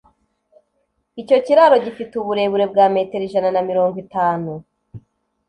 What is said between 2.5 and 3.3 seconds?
bwa metero